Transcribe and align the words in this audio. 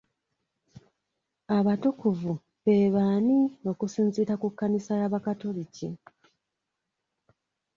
Abatukuvu 1.57 2.33
be 2.63 2.75
baani 2.95 3.39
okusinziira 3.71 4.33
ku 4.41 4.47
kkanisa 4.51 4.93
y'abakatoliki? 5.01 5.89